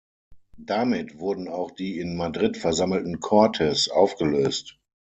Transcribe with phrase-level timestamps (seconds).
[0.57, 4.79] Damit wurden auch die in Madrid versammelten Cortes aufgelöst.